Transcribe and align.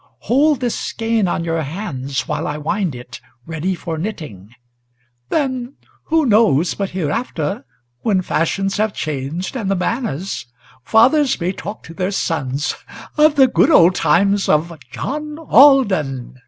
Hold 0.21 0.61
this 0.61 0.73
skein 0.75 1.27
on 1.27 1.43
your 1.43 1.61
hands, 1.61 2.27
while 2.27 2.47
I 2.47 2.57
wind 2.57 2.95
it, 2.95 3.21
ready 3.45 3.75
for 3.75 3.99
knitting; 3.99 4.55
Then 5.29 5.75
who 6.05 6.25
knows 6.25 6.73
but 6.73 6.89
hereafter, 6.89 7.65
when 7.99 8.23
fashions 8.23 8.77
have 8.77 8.95
changed 8.95 9.55
and 9.55 9.69
the 9.69 9.75
manners, 9.75 10.47
Fathers 10.83 11.39
may 11.39 11.51
talk 11.51 11.83
to 11.83 11.93
their 11.93 12.09
sons 12.09 12.73
of 13.15 13.35
the 13.35 13.47
good 13.47 13.69
old 13.69 13.93
times 13.93 14.49
of 14.49 14.75
John 14.89 15.37
Alden!" 15.37 16.39